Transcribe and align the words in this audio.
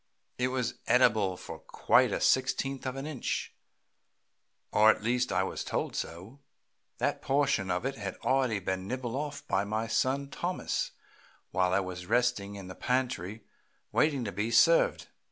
It 0.39 0.47
was 0.47 0.79
edible 0.87 1.37
for 1.37 1.59
quite 1.59 2.11
a 2.11 2.19
sixteenth 2.19 2.87
of 2.87 2.95
an 2.95 3.05
inch, 3.05 3.53
or 4.71 4.89
at 4.89 5.03
least 5.03 5.31
I 5.31 5.43
was 5.43 5.63
told 5.63 5.95
so. 5.95 6.39
That 6.97 7.21
portion 7.21 7.69
of 7.69 7.85
it 7.85 7.97
had 7.97 8.15
already 8.23 8.57
been 8.57 8.87
nibbled 8.87 9.15
off 9.15 9.45
by 9.47 9.63
my 9.63 9.85
son 9.85 10.31
Thomas 10.31 10.89
while 11.51 11.71
it 11.75 11.85
was 11.85 12.07
resting 12.07 12.55
in 12.55 12.65
the 12.67 12.73
pantry 12.73 13.43
waiting 13.91 14.23
to 14.25 14.31
be 14.31 14.49
served. 14.49 15.05